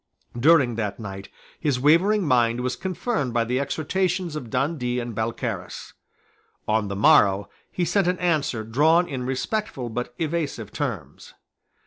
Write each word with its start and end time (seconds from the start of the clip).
During 0.35 0.77
that 0.77 0.99
night 0.99 1.29
his 1.59 1.79
wavering 1.79 2.25
mind 2.27 2.61
was 2.61 2.75
confirmed 2.75 3.35
by 3.35 3.43
the 3.43 3.59
exhortations 3.59 4.35
of 4.35 4.49
Dundee 4.49 4.99
and 4.99 5.13
Balcarras. 5.13 5.93
On 6.67 6.87
the 6.87 6.95
morrow 6.95 7.51
he 7.71 7.85
sent 7.85 8.07
an 8.07 8.17
answer 8.17 8.63
drawn 8.63 9.07
in 9.07 9.27
respectful 9.27 9.89
but 9.89 10.15
evasive 10.17 10.71
terms. 10.71 11.35